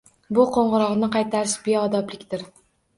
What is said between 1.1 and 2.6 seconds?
qaytarish beodoblikdir.